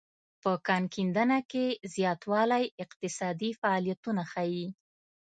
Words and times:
په 0.41 0.51
کان 0.67 0.83
کیندنه 0.93 1.39
کې 1.51 1.65
زیاتوالی 1.95 2.65
اقتصادي 2.83 3.51
فعالیتونه 3.61 4.23
ښيي 4.31 4.67